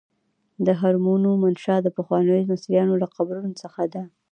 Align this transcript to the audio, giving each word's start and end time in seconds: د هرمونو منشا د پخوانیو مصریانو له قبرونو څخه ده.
د 0.65 0.67
هرمونو 0.81 1.29
منشا 1.43 1.75
د 1.83 1.87
پخوانیو 1.97 2.47
مصریانو 2.51 2.99
له 3.01 3.07
قبرونو 3.15 3.53
څخه 3.63 3.81
ده. 3.93 4.03